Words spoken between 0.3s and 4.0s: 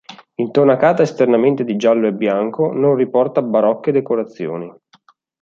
Intonacata esternamente di giallo e bianco, non riporta barocche